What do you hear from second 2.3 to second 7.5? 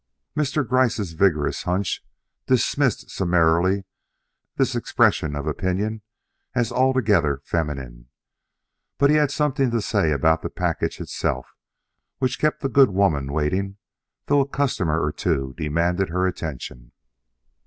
dismissed summarily this expression of opinion as altogether